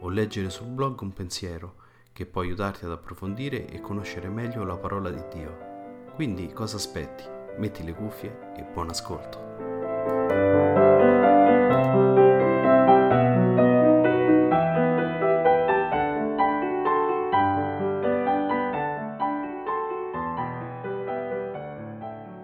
[0.00, 1.74] o leggere sul blog un pensiero
[2.12, 5.74] che può aiutarti ad approfondire e conoscere meglio la parola di Dio.
[6.14, 7.24] Quindi cosa aspetti?
[7.58, 9.44] Metti le cuffie e buon ascolto.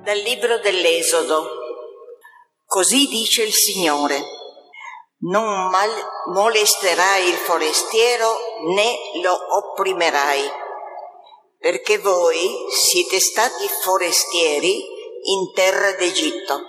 [0.05, 1.47] Dal libro dell'Esodo.
[2.66, 4.31] Così dice il Signore.
[5.25, 8.39] Non mal- molesterai il forestiero
[8.75, 10.51] né lo opprimerai,
[11.59, 14.84] perché voi siete stati forestieri
[15.25, 16.61] in terra d'Egitto.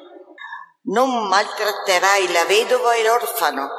[0.84, 3.70] Non maltratterai la vedova e l'orfano.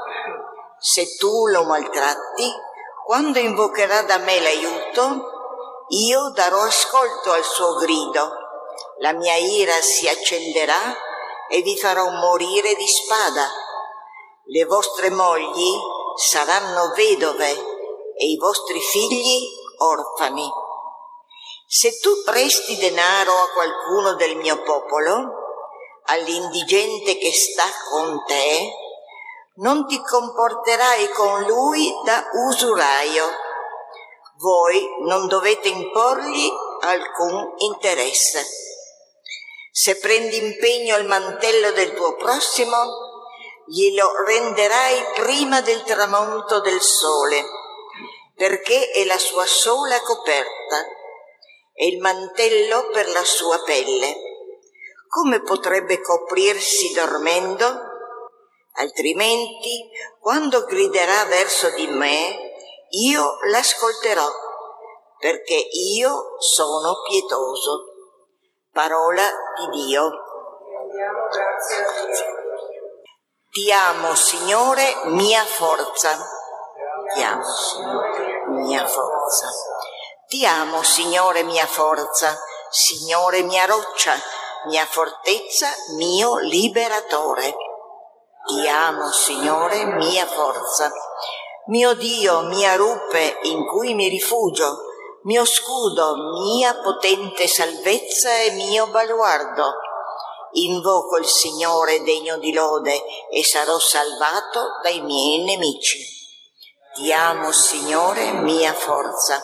[0.77, 2.53] Se tu lo maltratti,
[3.07, 5.31] quando invocherà da me l'aiuto,
[5.91, 8.33] io darò ascolto al suo grido.
[8.99, 10.97] La mia ira si accenderà
[11.49, 13.63] e vi farò morire di spada.
[14.47, 15.73] Le vostre mogli
[16.17, 17.51] saranno vedove
[18.15, 19.43] e i vostri figli
[19.79, 20.47] orfani.
[21.67, 25.33] Se tu presti denaro a qualcuno del mio popolo,
[26.05, 28.71] all'indigente che sta con te,
[29.57, 33.25] non ti comporterai con lui da usuraio.
[34.37, 38.45] Voi non dovete imporgli alcun interesse.
[39.71, 43.04] Se prendi impegno al mantello del tuo prossimo,
[43.67, 47.45] glielo renderai prima del tramonto del sole,
[48.35, 50.85] perché è la sua sola coperta
[51.73, 54.17] e il mantello per la sua pelle.
[55.09, 57.93] Come potrebbe coprirsi dormendo?
[58.77, 59.89] Altrimenti,
[60.21, 62.53] quando griderà verso di me,
[62.91, 64.29] io l'ascolterò,
[65.19, 67.85] perché io sono pietoso.
[68.73, 70.11] Parola di Dio.
[73.55, 76.11] Ti amo, Signore, mia forza.
[77.15, 79.49] Ti amo, Signore, mia forza.
[80.27, 82.37] Ti amo, Signore, mia forza,
[82.69, 84.21] Signore, mia roccia,
[84.67, 87.55] mia fortezza, mio liberatore.
[88.45, 90.91] Ti amo, Signore, mia forza,
[91.67, 94.79] mio Dio, mia rupe in cui mi rifugio,
[95.27, 99.84] mio scudo, mia potente salvezza e mio baluardo.
[100.57, 105.99] Invoco il Signore degno di lode e sarò salvato dai miei nemici.
[106.95, 109.43] Ti amo, Signore, mia forza.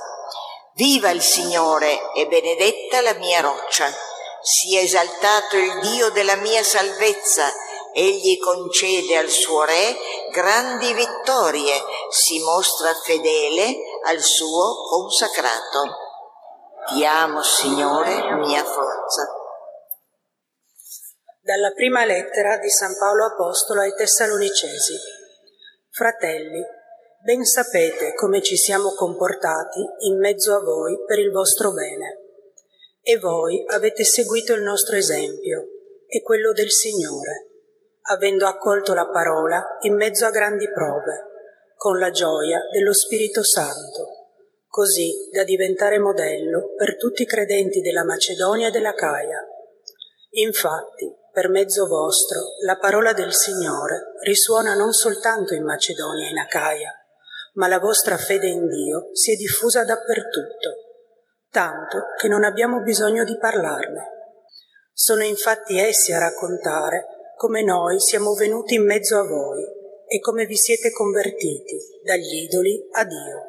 [0.75, 3.93] Viva il Signore e benedetta la mia roccia.
[4.41, 7.53] Sia esaltato il Dio della mia salvezza.
[7.93, 9.97] Egli concede al suo Re
[10.31, 11.75] grandi vittorie,
[12.09, 15.97] si mostra fedele al suo consacrato.
[16.87, 19.40] Ti amo, Signore, mia forza.
[21.51, 24.95] Dalla prima lettera di San Paolo Apostolo ai Tessalonicesi.
[25.91, 26.63] Fratelli,
[27.25, 32.21] ben sapete come ci siamo comportati in mezzo a voi per il vostro bene.
[33.03, 35.67] E voi avete seguito il nostro esempio
[36.07, 37.49] e quello del Signore,
[38.03, 41.25] avendo accolto la parola in mezzo a grandi prove,
[41.75, 44.29] con la gioia dello Spirito Santo,
[44.69, 49.45] così da diventare modello per tutti i credenti della Macedonia e della Caia.
[50.35, 56.39] Infatti, per mezzo vostro, la parola del Signore risuona non soltanto in Macedonia e in
[56.39, 56.93] Acaia,
[57.55, 60.75] ma la vostra fede in Dio si è diffusa dappertutto,
[61.51, 64.19] tanto che non abbiamo bisogno di parlarne.
[64.93, 67.07] Sono infatti essi a raccontare
[67.37, 69.63] come noi siamo venuti in mezzo a voi
[70.07, 73.47] e come vi siete convertiti dagli idoli a Dio,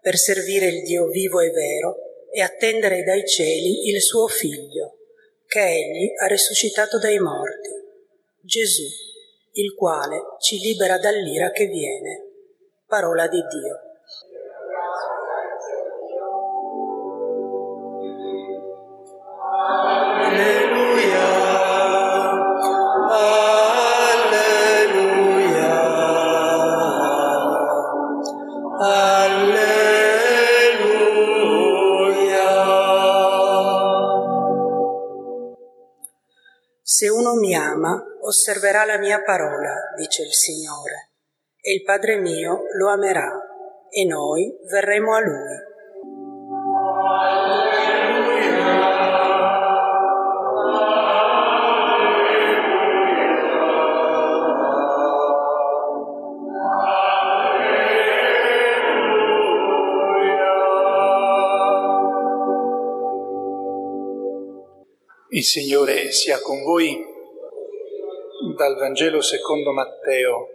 [0.00, 1.96] per servire il Dio vivo e vero
[2.32, 4.91] e attendere dai cieli il suo figlio,
[5.52, 7.68] che egli ha risuscitato dai morti,
[8.40, 8.86] Gesù,
[9.52, 12.22] il quale ci libera dall'ira che viene.
[12.86, 13.91] Parola di Dio.
[38.32, 41.10] Osserverà la mia parola, dice il Signore,
[41.60, 43.30] e il Padre mio lo amerà,
[43.90, 45.70] e noi verremo a lui.
[65.34, 67.11] Il Signore sia con voi
[68.54, 70.48] dal Vangelo secondo Matteo.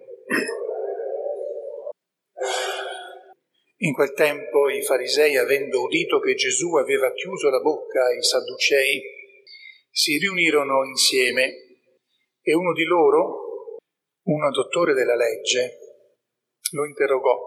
[3.77, 9.01] In quel tempo i farisei, avendo udito che Gesù aveva chiuso la bocca ai sadducei,
[9.89, 11.79] si riunirono insieme
[12.41, 13.77] e uno di loro,
[14.23, 15.77] un dottore della legge,
[16.71, 17.37] lo interrogò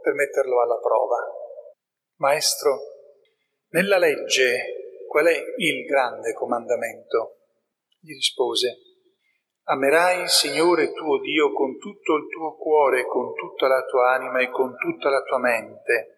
[0.00, 1.16] per metterlo alla prova.
[2.18, 2.78] Maestro,
[3.70, 7.38] nella legge qual è il grande comandamento?
[8.00, 8.85] Gli rispose,
[9.68, 14.40] amerai il Signore tuo Dio con tutto il tuo cuore, con tutta la tua anima
[14.40, 16.16] e con tutta la tua mente.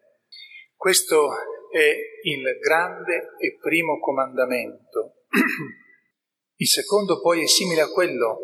[0.75, 1.31] Questo
[1.71, 5.25] è il grande e primo comandamento.
[6.61, 8.41] Il secondo poi è simile a quello.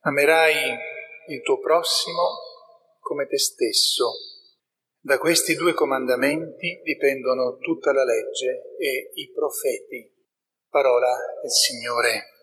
[0.00, 0.54] Amerai
[1.28, 2.20] il tuo prossimo
[2.98, 4.10] come te stesso.
[5.00, 10.12] Da questi due comandamenti dipendono tutta la legge e i profeti.
[10.68, 12.41] Parola del Signore.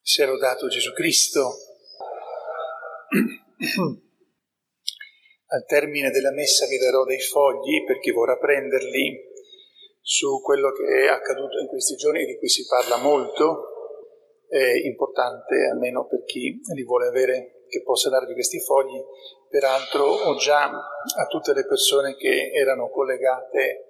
[0.00, 1.50] Sia lodato Gesù Cristo.
[5.46, 9.36] Al termine della messa vi darò dei fogli per chi vorrà prenderli
[10.08, 13.76] su quello che è accaduto in questi giorni di cui si parla molto.
[14.48, 18.98] È importante, almeno per chi li vuole avere, che possa darvi questi fogli.
[19.50, 23.84] Peraltro ho già a tutte le persone che erano collegate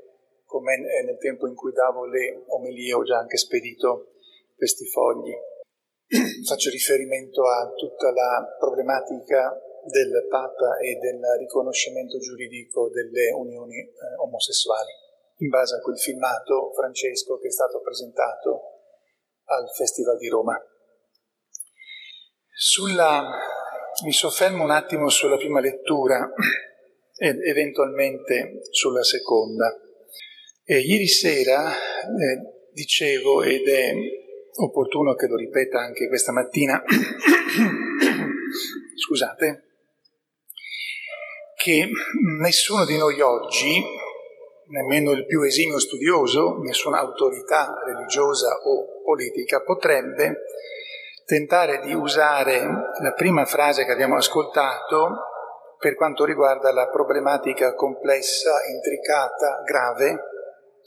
[0.44, 4.14] con me nel tempo in cui davo le omelie, ho già anche spedito
[4.56, 5.30] questi fogli.
[6.48, 13.92] Faccio riferimento a tutta la problematica del Papa e del riconoscimento giuridico delle unioni eh,
[14.18, 15.06] omosessuali,
[15.38, 18.60] in base a quel filmato francesco che è stato presentato
[19.44, 20.60] al Festival di Roma.
[22.52, 23.30] Sulla,
[24.04, 26.32] mi soffermo un attimo sulla prima lettura
[27.16, 29.76] ed eventualmente sulla seconda.
[30.64, 33.92] E ieri sera eh, dicevo, ed è
[34.60, 36.82] opportuno che lo ripeta anche questa mattina,
[38.96, 39.62] scusate,
[41.56, 41.88] che
[42.40, 43.82] nessuno di noi oggi,
[44.68, 50.42] nemmeno il più esimio studioso, nessuna autorità religiosa o politica, potrebbe
[51.24, 52.60] tentare di usare
[53.00, 55.26] la prima frase che abbiamo ascoltato
[55.78, 60.18] per quanto riguarda la problematica complessa, intricata, grave,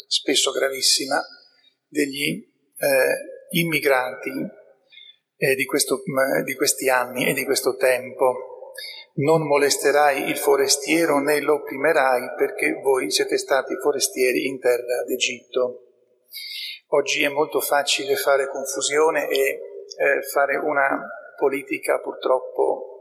[0.08, 1.22] spesso gravissima,
[1.88, 2.44] degli
[2.78, 4.32] eh, immigranti
[5.38, 6.02] eh, di, questo,
[6.44, 8.61] di questi anni e di questo tempo.
[9.14, 15.88] Non molesterai il forestiero né lo opprimerai perché voi siete stati forestieri in terra d'Egitto.
[16.94, 19.60] Oggi è molto facile fare confusione e
[19.98, 21.02] eh, fare una
[21.38, 22.92] politica purtroppo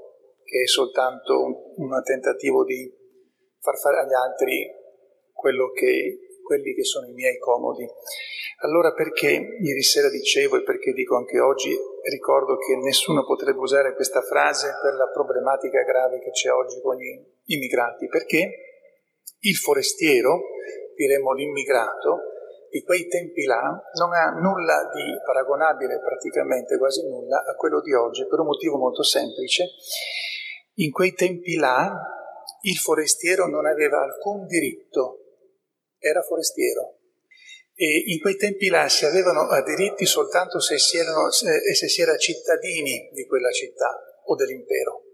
[0.42, 2.92] che è soltanto un, un tentativo di
[3.60, 4.68] far fare agli altri
[5.32, 7.86] quello che, quelli che sono i miei comodi.
[8.66, 9.28] Allora perché
[9.62, 11.70] ieri sera dicevo e perché dico anche oggi,
[12.10, 16.96] ricordo che nessuno potrebbe usare questa frase per la problematica grave che c'è oggi con
[16.96, 18.50] gli immigrati, perché
[19.38, 20.42] il forestiero,
[20.96, 22.18] diremmo l'immigrato,
[22.68, 27.94] di quei tempi là non ha nulla di paragonabile, praticamente quasi nulla, a quello di
[27.94, 29.66] oggi, per un motivo molto semplice.
[30.74, 31.94] In quei tempi là
[32.62, 35.19] il forestiero non aveva alcun diritto,
[36.00, 36.96] era forestiero.
[37.74, 42.16] E in quei tempi là si avevano diritti soltanto se si, erano, se si era
[42.16, 45.04] cittadini di quella città o dell'impero,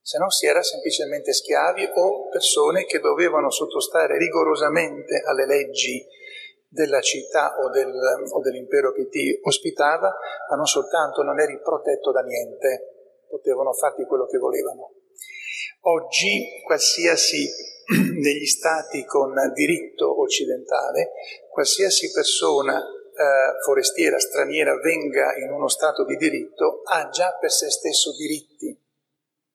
[0.00, 6.04] se no si era semplicemente schiavi o persone che dovevano sottostare rigorosamente alle leggi
[6.68, 10.08] della città o, del, o dell'impero che ti ospitava,
[10.48, 14.94] ma non soltanto non eri protetto da niente, potevano farti quello che volevano.
[15.82, 17.48] Oggi qualsiasi
[18.20, 21.10] negli stati con diritto occidentale,
[21.50, 27.68] qualsiasi persona eh, forestiera, straniera, venga in uno stato di diritto, ha già per se
[27.68, 28.78] stesso diritti,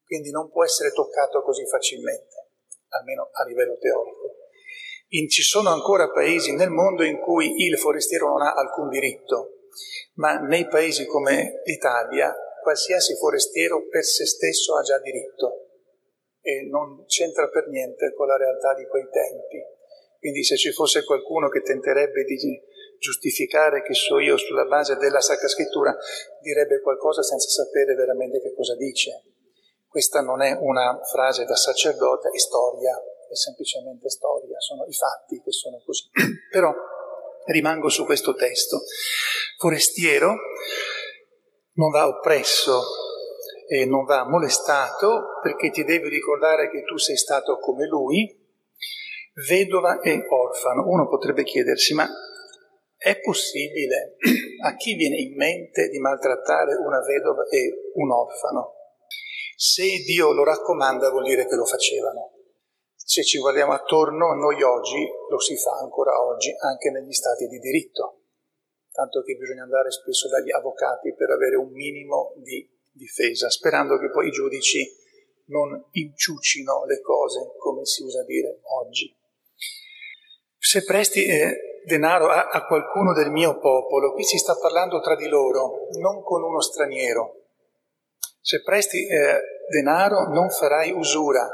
[0.06, 2.48] quindi non può essere toccato così facilmente,
[2.90, 4.34] almeno a livello teorico.
[5.10, 9.70] In, ci sono ancora paesi nel mondo in cui il forestiero non ha alcun diritto,
[10.16, 15.65] ma nei paesi come l'Italia qualsiasi forestiero per se stesso ha già diritto
[16.46, 19.58] e non c'entra per niente con la realtà di quei tempi.
[20.20, 22.38] Quindi se ci fosse qualcuno che tenterebbe di
[23.00, 25.96] giustificare che so io sulla base della Sacra Scrittura,
[26.42, 29.24] direbbe qualcosa senza sapere veramente che cosa dice.
[29.88, 35.42] Questa non è una frase da sacerdote, è storia, è semplicemente storia, sono i fatti
[35.42, 36.10] che sono così.
[36.52, 36.72] Però
[37.46, 38.82] rimango su questo testo.
[39.58, 40.36] Forestiero
[41.74, 42.84] non va oppresso
[43.68, 48.44] e non va molestato perché ti devi ricordare che tu sei stato come lui,
[49.48, 50.88] vedova e orfano.
[50.88, 52.08] Uno potrebbe chiedersi, ma
[52.98, 54.16] è possibile
[54.64, 58.74] a chi viene in mente di maltrattare una vedova e un orfano?
[59.56, 62.32] Se Dio lo raccomanda vuol dire che lo facevano.
[62.96, 67.60] Se ci guardiamo attorno, noi oggi lo si fa ancora oggi anche negli stati di
[67.60, 68.24] diritto,
[68.92, 74.10] tanto che bisogna andare spesso dagli avvocati per avere un minimo di difesa, sperando che
[74.10, 75.04] poi i giudici
[75.48, 79.16] non inciucino le cose, come si usa dire oggi.
[80.58, 85.16] Se presti eh, denaro a, a qualcuno del mio popolo, qui si sta parlando tra
[85.16, 87.44] di loro, non con uno straniero.
[88.40, 91.48] Se presti eh, denaro non farai usura,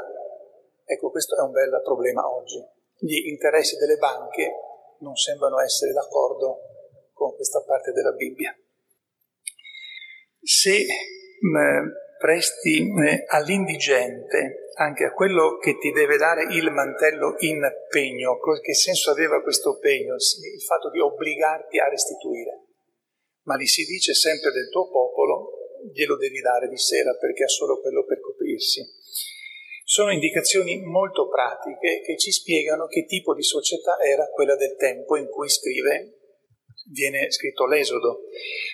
[0.92, 2.62] Ecco, questo è un bel problema oggi.
[2.98, 4.52] Gli interessi delle banche
[4.98, 6.58] non sembrano essere d'accordo
[7.14, 8.54] con questa parte della Bibbia.
[10.42, 10.84] Se
[11.42, 18.38] mh, presti mh, all'indigente, anche a quello che ti deve dare il mantello in pegno,
[18.60, 20.14] che senso aveva questo pegno?
[20.14, 22.66] Il fatto di obbligarti a restituire.
[23.44, 25.50] Ma gli si dice sempre del tuo popolo,
[25.92, 29.00] glielo devi dare di sera perché ha solo quello per coprirsi
[29.92, 35.18] sono indicazioni molto pratiche che ci spiegano che tipo di società era quella del tempo
[35.18, 36.18] in cui scrive,
[36.90, 38.22] viene scritto l'Esodo.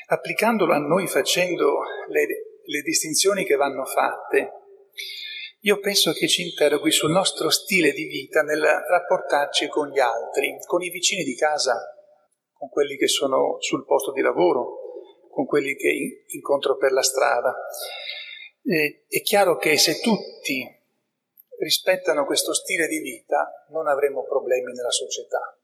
[0.07, 2.27] Applicandolo a noi facendo le,
[2.69, 4.53] le distinzioni che vanno fatte,
[5.61, 10.57] io penso che ci interroghi sul nostro stile di vita nel rapportarci con gli altri,
[10.67, 11.75] con i vicini di casa,
[12.53, 17.55] con quelli che sono sul posto di lavoro, con quelli che incontro per la strada.
[18.63, 20.65] Eh, è chiaro che se tutti
[21.59, 25.59] rispettano questo stile di vita, non avremo problemi nella società.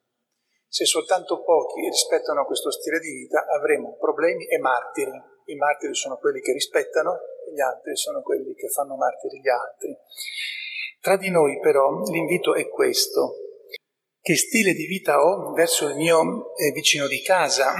[0.66, 5.32] Se soltanto pochi rispettano questo stile di vita, avremo problemi e martiri.
[5.46, 7.18] I martiri sono quelli che rispettano,
[7.52, 9.94] gli altri sono quelli che fanno martiri gli altri.
[11.00, 13.36] Tra di noi però l'invito è questo.
[14.20, 17.74] Che stile di vita ho verso il mio eh, vicino di casa?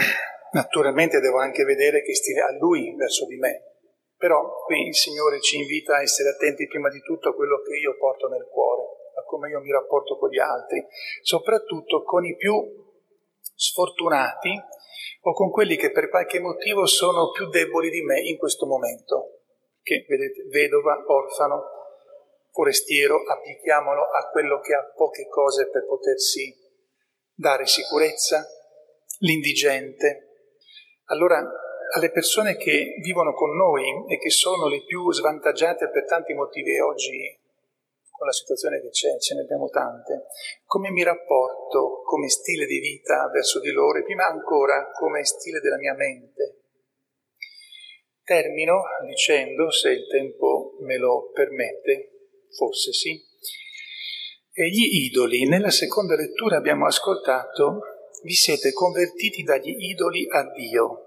[0.53, 3.81] Naturalmente devo anche vedere che stile ha lui verso di me.
[4.15, 7.77] Però qui il Signore ci invita a essere attenti prima di tutto a quello che
[7.77, 8.83] io porto nel cuore,
[9.19, 10.85] a come io mi rapporto con gli altri,
[11.23, 12.55] soprattutto con i più
[13.55, 14.53] sfortunati
[15.27, 19.41] o con quelli che per qualche motivo sono più deboli di me in questo momento.
[19.83, 21.63] Che vedete, vedova, orfano,
[22.51, 26.55] forestiero, applichiamolo a quello che ha poche cose per potersi
[27.33, 28.47] dare sicurezza,
[29.21, 30.29] l'indigente.
[31.07, 31.43] Allora
[31.95, 36.79] alle persone che vivono con noi e che sono le più svantaggiate per tanti motivi
[36.81, 37.39] oggi
[38.25, 40.25] con la situazione che c'è, ce ne abbiamo tante,
[40.65, 45.61] come mi rapporto come stile di vita verso di loro e prima ancora come stile
[45.61, 46.63] della mia mente.
[48.25, 53.23] Termino dicendo, se il tempo me lo permette, forse sì,
[54.51, 55.47] gli idoli.
[55.47, 57.81] Nella seconda lettura abbiamo ascoltato,
[58.23, 61.01] vi siete convertiti dagli idoli a Dio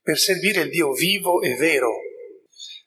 [0.00, 1.90] per servire il Dio vivo e vero.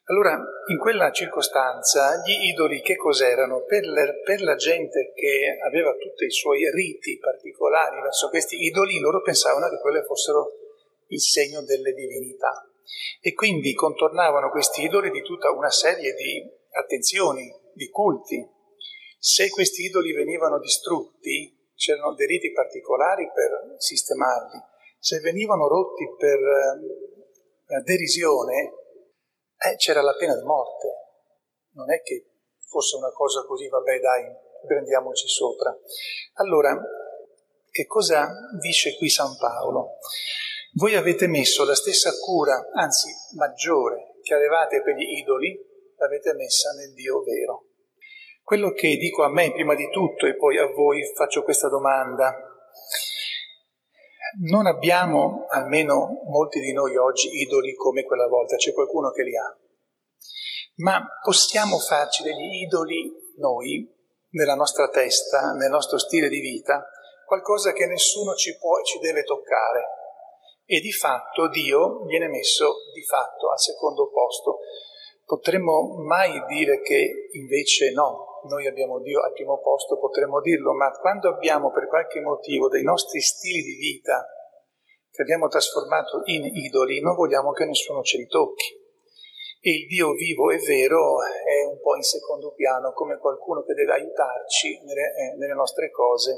[0.08, 3.64] Allora, in quella circostanza, gli idoli che cos'erano?
[3.64, 9.00] Per, le, per la gente che aveva tutti i suoi riti particolari verso questi idoli,
[9.00, 10.52] loro pensavano che quelle fossero
[11.08, 12.70] il segno delle divinità.
[13.20, 18.48] E quindi contornavano questi idoli di tutta una serie di attenzioni, di culti.
[19.18, 24.60] Se questi idoli venivano distrutti, c'erano dei riti particolari per sistemarli.
[25.00, 28.85] Se venivano rotti per eh, derisione,
[29.58, 30.88] eh, c'era la pena di morte.
[31.72, 32.26] Non è che
[32.66, 34.24] fosse una cosa così, vabbè dai,
[34.66, 35.76] prendiamoci sopra.
[36.34, 36.78] Allora,
[37.70, 39.98] che cosa dice qui San Paolo?
[40.74, 45.58] Voi avete messo la stessa cura, anzi maggiore, che avevate per gli idoli,
[45.96, 47.64] l'avete messa nel Dio vero.
[48.42, 52.34] Quello che dico a me prima di tutto e poi a voi faccio questa domanda.
[54.40, 59.36] Non abbiamo, almeno molti di noi oggi, idoli come quella volta, c'è qualcuno che li
[59.36, 59.56] ha.
[60.76, 63.88] Ma possiamo farci degli idoli noi,
[64.30, 66.86] nella nostra testa, nel nostro stile di vita,
[67.24, 69.96] qualcosa che nessuno ci può e ci deve toccare
[70.66, 74.58] e di fatto Dio viene messo di fatto al secondo posto.
[75.24, 80.90] Potremmo mai dire che invece no, noi abbiamo Dio al primo posto, potremmo dirlo, ma
[80.90, 84.26] quando abbiamo per qualche motivo dei nostri stili di vita
[85.10, 88.84] che abbiamo trasformato in idoli, non vogliamo che nessuno ce li tocchi.
[89.60, 93.74] E il Dio vivo e vero è un po' in secondo piano, come qualcuno che
[93.74, 96.34] deve aiutarci nelle, eh, nelle nostre cose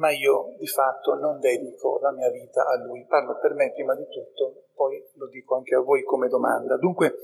[0.00, 3.04] ma io di fatto non dedico la mia vita a lui.
[3.06, 6.76] Parlo per me prima di tutto, poi lo dico anche a voi come domanda.
[6.78, 7.16] Dunque,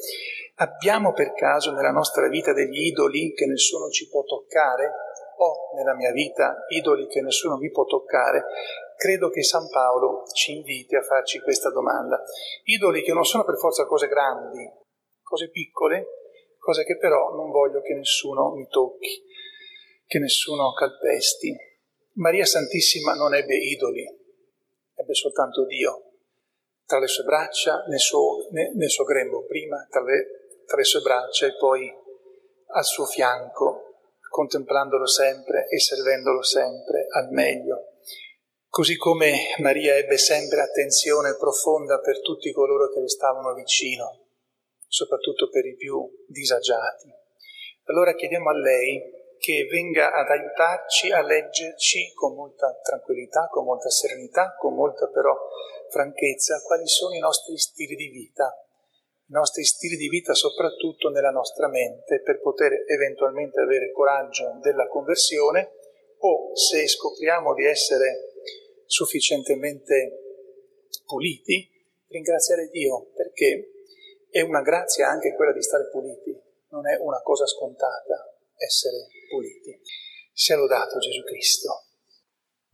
[0.56, 4.92] abbiamo per caso nella nostra vita degli idoli che nessuno ci può toccare?
[5.38, 8.44] O nella mia vita idoli che nessuno mi può toccare?
[8.96, 12.22] Credo che San Paolo ci inviti a farci questa domanda.
[12.64, 14.66] Idoli che non sono per forza cose grandi,
[15.22, 16.06] cose piccole,
[16.58, 19.22] cose che però non voglio che nessuno mi tocchi,
[20.06, 21.54] che nessuno calpesti.
[22.14, 24.04] Maria Santissima non ebbe idoli,
[24.94, 26.02] ebbe soltanto Dio.
[26.86, 31.00] Tra le sue braccia, nel suo, nel suo grembo prima, tra le, tra le sue
[31.00, 31.92] braccia e poi
[32.68, 33.84] al suo fianco,
[34.28, 37.92] contemplandolo sempre e servendolo sempre al meglio.
[38.68, 44.26] Così come Maria ebbe sempre attenzione profonda per tutti coloro che le stavano vicino,
[44.86, 47.10] soprattutto per i più disagiati.
[47.84, 49.00] Allora chiediamo a lei
[49.38, 55.34] che venga ad aiutarci a leggerci con molta tranquillità, con molta serenità, con molta però
[55.90, 58.52] franchezza quali sono i nostri stili di vita,
[59.28, 64.86] i nostri stili di vita soprattutto nella nostra mente per poter eventualmente avere coraggio della
[64.86, 65.72] conversione
[66.18, 68.34] o se scopriamo di essere
[68.86, 70.22] sufficientemente
[71.04, 71.68] puliti,
[72.08, 73.70] ringraziare Dio perché
[74.30, 76.34] è una grazia anche quella di stare puliti,
[76.70, 79.80] non è una cosa scontata essere puliti.
[80.32, 81.82] Sia lodato Gesù Cristo.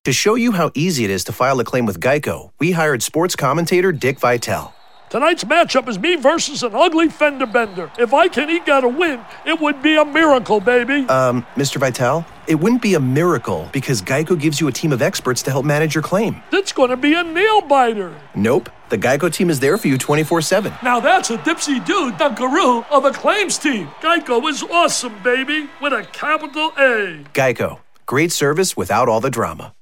[0.03, 3.03] To show you how easy it is to file a claim with Geico, we hired
[3.03, 4.82] sports commentator Dick Vitale.
[5.13, 7.93] Tonight's matchup is me versus an ugly fender bender.
[7.99, 11.07] If I can eke out a win, it would be a miracle, baby.
[11.11, 11.77] Um, Mr.
[11.77, 15.51] Vitale, it wouldn't be a miracle because Geico gives you a team of experts to
[15.51, 16.43] help manage your claim.
[16.51, 18.19] It's going to be a nail biter.
[18.35, 18.71] Nope.
[18.89, 20.73] The Geico team is there for you 24 7.
[20.83, 23.89] Now that's a dipsy dude dunkaroo of a claims team.
[24.01, 27.23] Geico is awesome, baby, with a capital A.
[27.35, 27.81] Geico.
[28.07, 29.75] Great service without all the drama.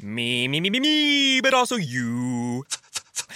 [0.00, 2.62] Me, me, me, me, me, but also you.